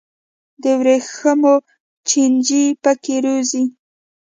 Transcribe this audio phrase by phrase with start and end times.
[0.63, 1.55] د ورېښمو
[2.09, 3.63] چینجي پکې روزي.